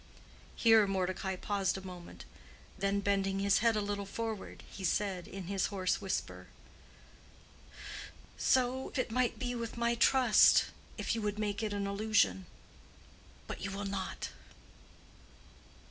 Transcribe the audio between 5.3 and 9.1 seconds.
his hoarse whisper, "_So